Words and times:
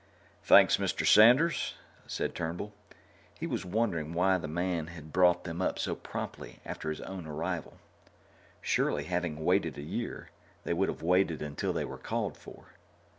"Thanks, 0.41 0.77
Mr. 0.77 1.05
Sanders," 1.05 1.75
said 2.07 2.33
Turnbull. 2.33 2.73
He 3.39 3.45
was 3.45 3.65
wondering 3.65 4.15
why 4.15 4.39
the 4.39 4.47
man 4.47 4.87
had 4.87 5.13
brought 5.13 5.43
them 5.43 5.61
up 5.61 5.77
so 5.77 5.93
promptly 5.93 6.59
after 6.65 6.89
his 6.89 7.01
own 7.01 7.27
arrival. 7.27 7.77
Surely, 8.61 9.03
having 9.03 9.45
waited 9.45 9.77
a 9.77 9.83
year, 9.83 10.31
they 10.63 10.73
would 10.73 10.89
have 10.89 11.03
waited 11.03 11.43
until 11.43 11.71
they 11.71 11.85
were 11.85 11.99
called 11.99 12.35
for. 12.35 12.73